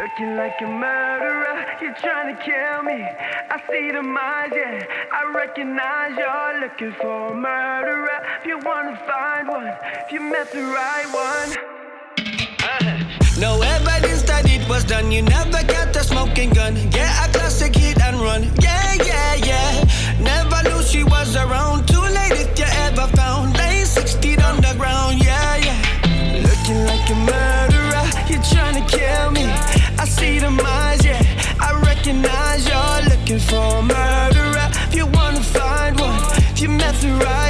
[0.00, 3.04] Looking like a murderer, you're trying to kill me.
[3.04, 4.86] I see the mind, yeah.
[5.12, 8.24] I recognize you're looking for a murderer.
[8.40, 11.50] If you wanna find one, if you met the right one.
[12.64, 13.00] Uh.
[13.38, 15.12] No evidence that it was done.
[15.12, 16.76] You never got the smoking gun.
[16.88, 18.44] Get yeah, a classic hit and run.
[18.58, 19.84] Yeah, yeah, yeah.
[20.18, 21.89] Never knew she was around
[31.04, 31.22] yeah.
[31.60, 34.68] I recognize you're looking for a murderer.
[34.88, 37.49] If you wanna find one, if you mess around.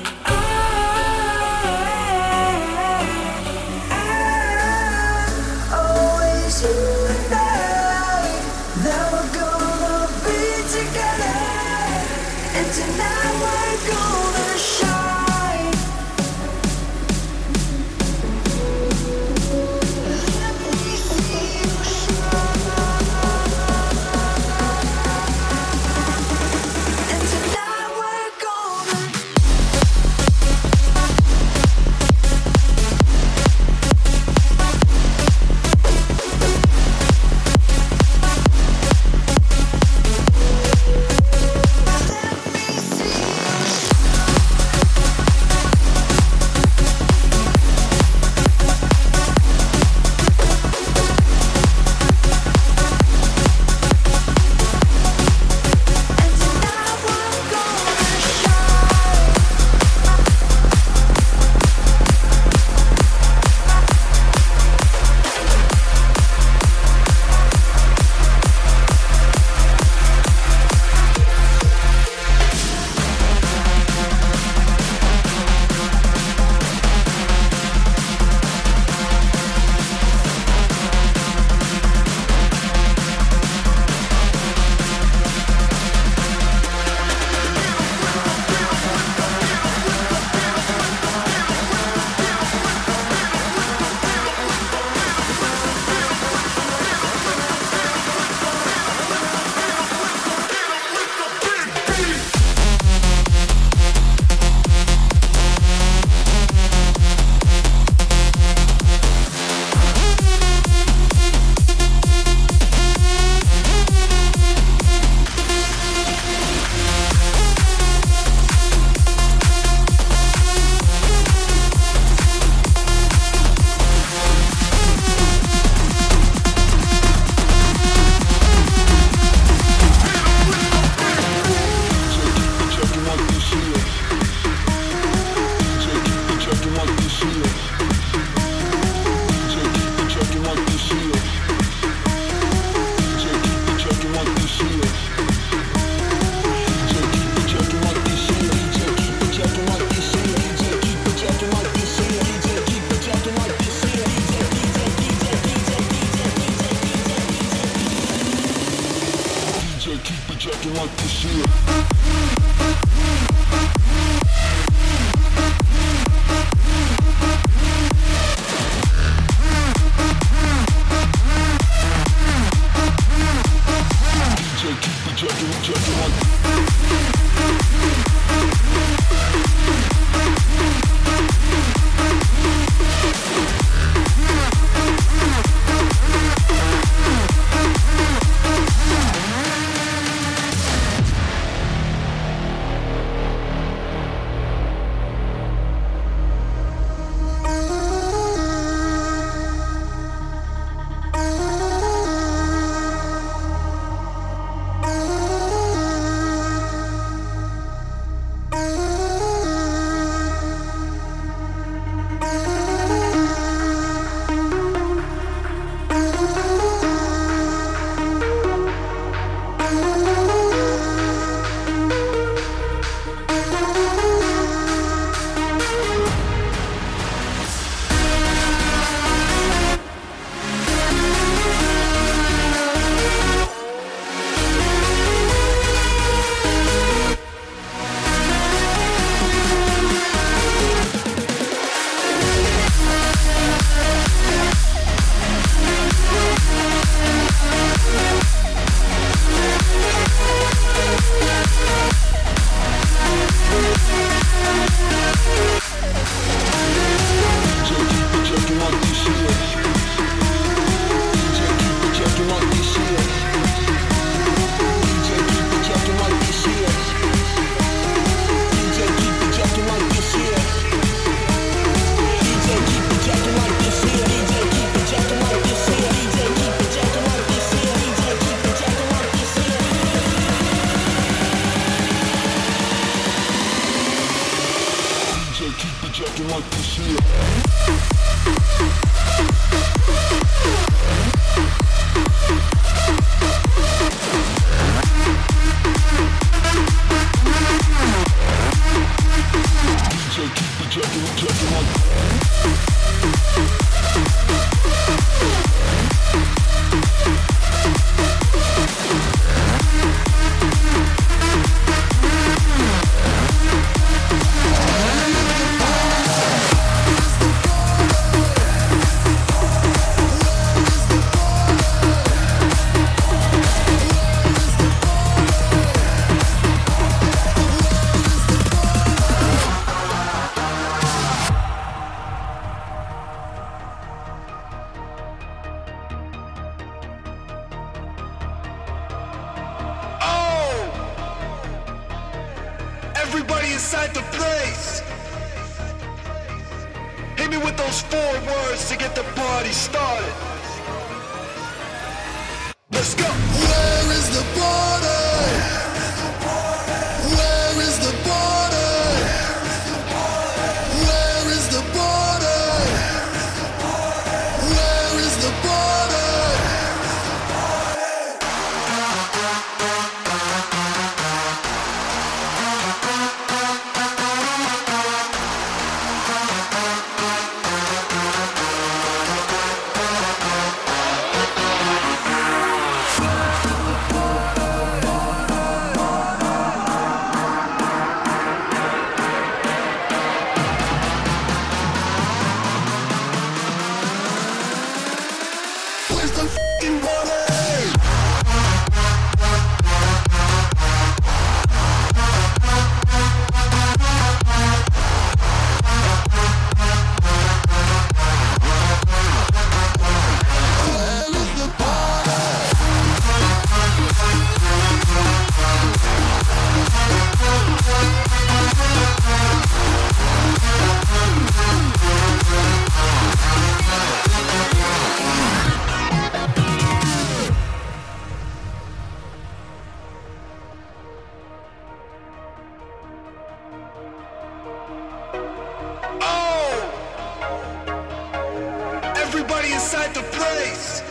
[439.91, 440.81] at the place.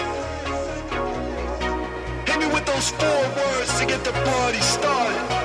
[2.27, 5.40] Hit me with those four words to get the party started.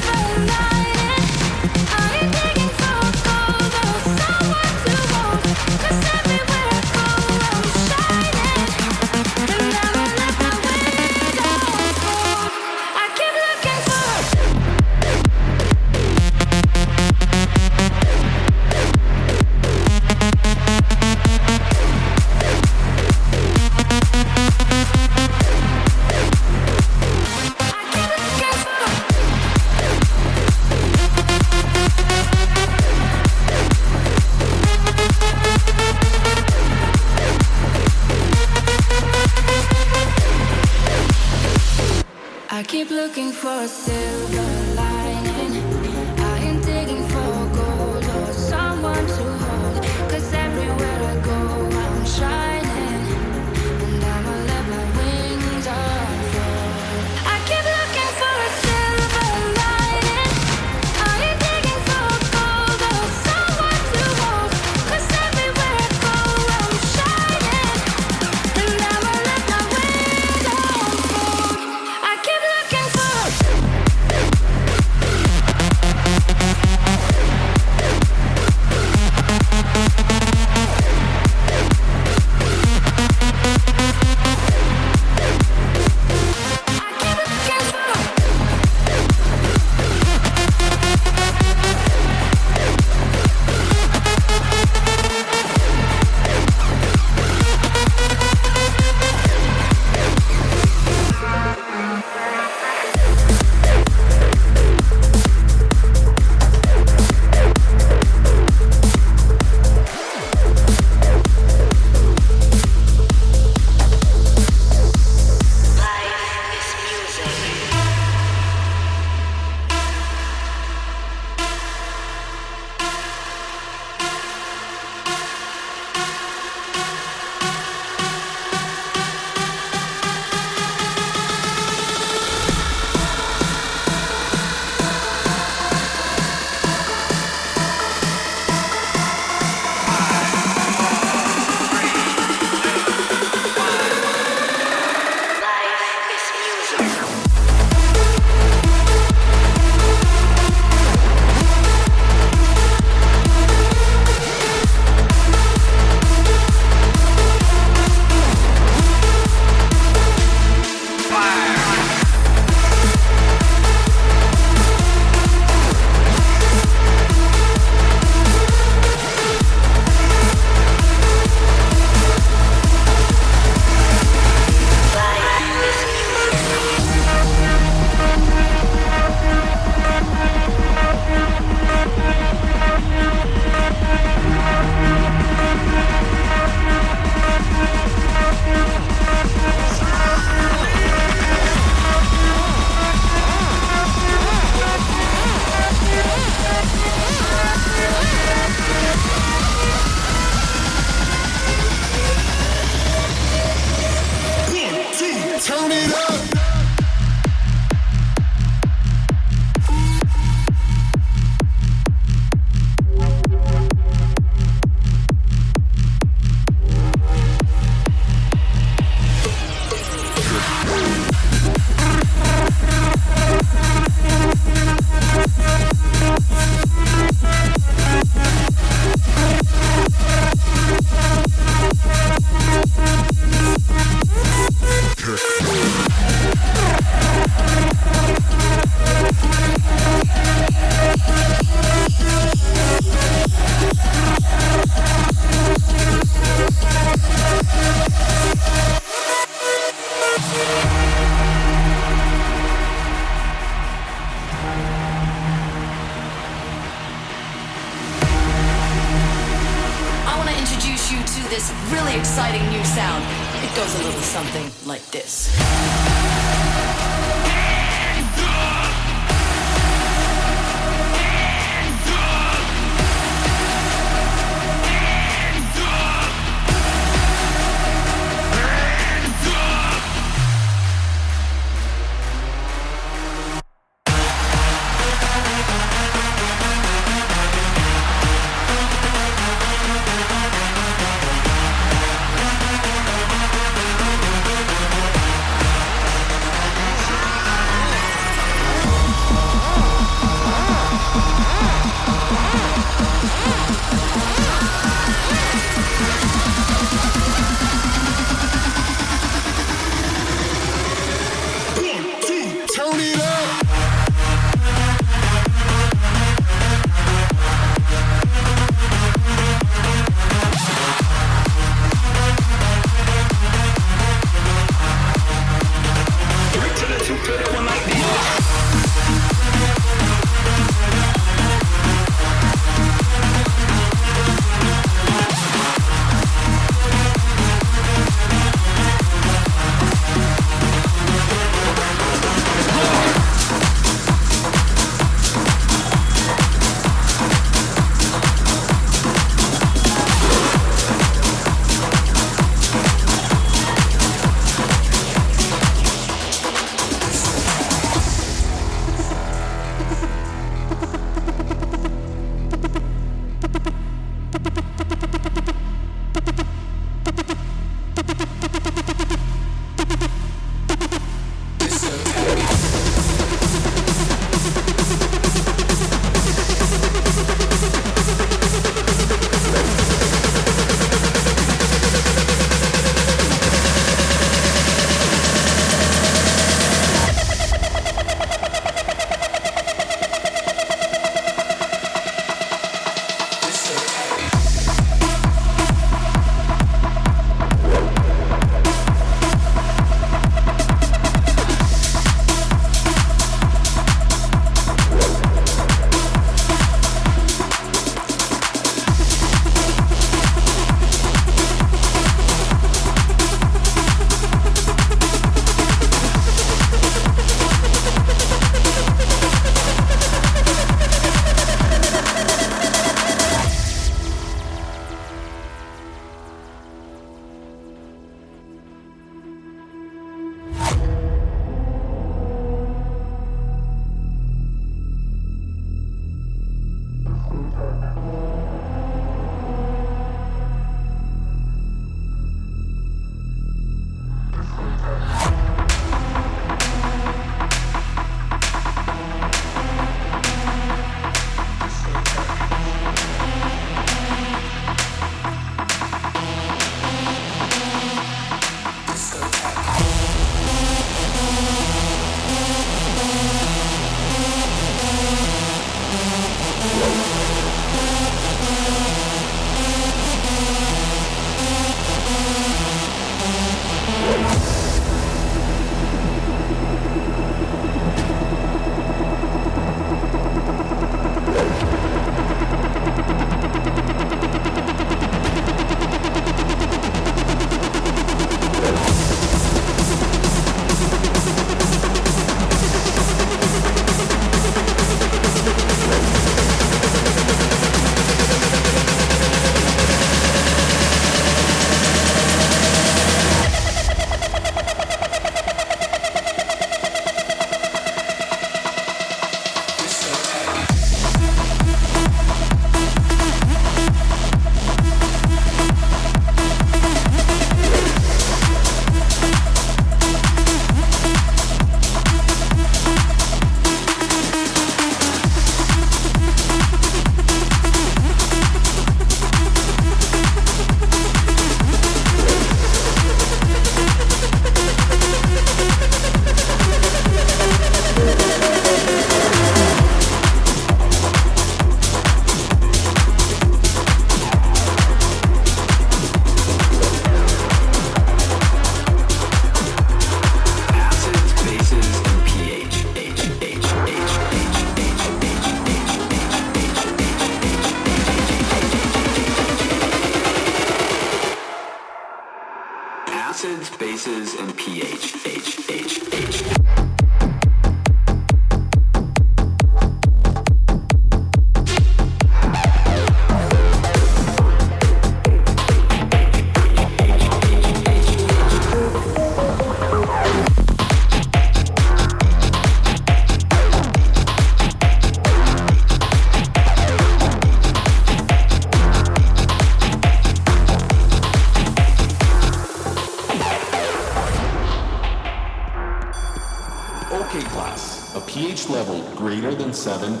[599.61, 600.00] seven.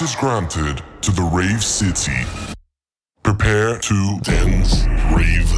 [0.00, 2.24] Is granted to the Rave City.
[3.22, 5.49] Prepare to dance, rave,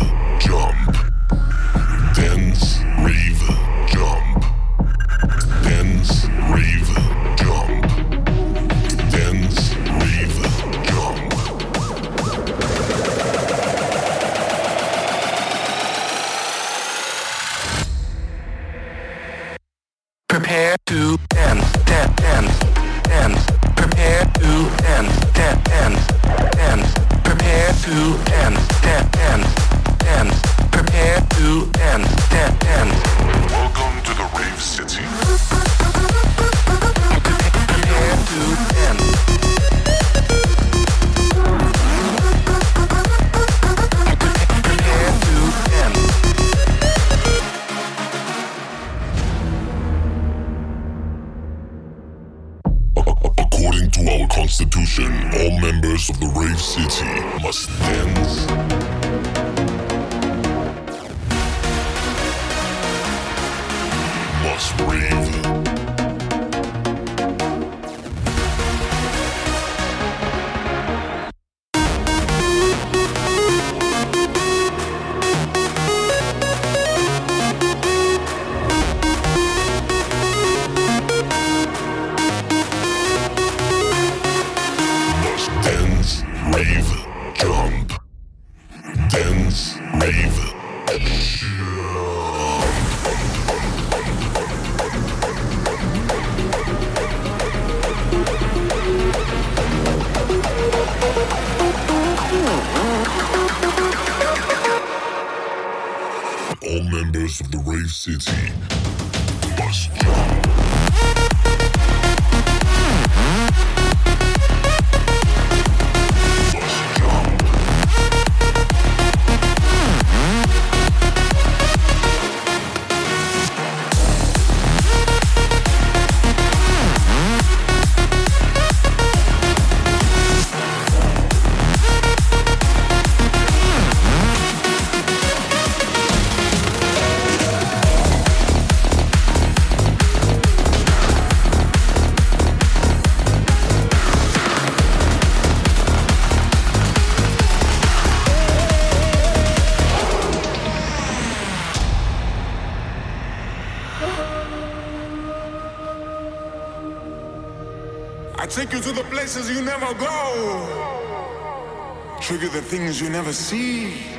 [162.93, 164.11] things you never see.